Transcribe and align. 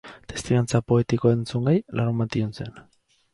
Testigantza 0.31 0.79
poetikoa 0.91 1.33
entzungai, 1.37 1.75
larunbat 2.01 2.39
iluntzean. 2.41 2.83